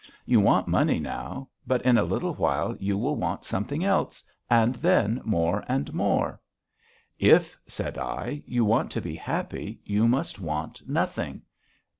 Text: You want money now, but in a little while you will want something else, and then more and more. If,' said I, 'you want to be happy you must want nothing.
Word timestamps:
You 0.25 0.39
want 0.39 0.67
money 0.67 0.99
now, 0.99 1.49
but 1.67 1.83
in 1.83 1.95
a 1.95 2.01
little 2.03 2.33
while 2.33 2.75
you 2.79 2.97
will 2.97 3.15
want 3.15 3.45
something 3.45 3.85
else, 3.85 4.23
and 4.49 4.73
then 4.77 5.21
more 5.23 5.63
and 5.67 5.93
more. 5.93 6.39
If,' 7.19 7.55
said 7.67 7.99
I, 7.99 8.41
'you 8.47 8.65
want 8.65 8.89
to 8.93 9.01
be 9.01 9.13
happy 9.13 9.79
you 9.85 10.07
must 10.07 10.39
want 10.39 10.89
nothing. 10.89 11.43